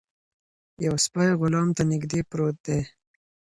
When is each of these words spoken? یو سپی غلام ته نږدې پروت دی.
یو 0.85 0.95
سپی 1.05 1.27
غلام 1.39 1.67
ته 1.77 1.81
نږدې 1.91 2.21
پروت 2.29 2.57
دی. 2.65 2.79